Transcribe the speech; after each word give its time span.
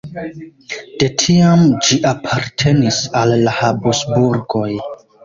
De 1.01 1.09
tiam 1.23 1.61
ĝi 1.87 1.97
apartenis 2.11 2.97
al 3.21 3.35
la 3.43 3.55
Habsburgoj. 3.59 4.65